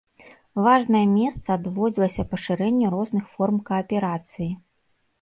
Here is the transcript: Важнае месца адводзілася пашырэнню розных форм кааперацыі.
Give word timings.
Важнае 0.67 1.01
месца 1.17 1.47
адводзілася 1.59 2.27
пашырэнню 2.33 2.93
розных 2.97 3.23
форм 3.37 3.63
кааперацыі. 3.71 4.53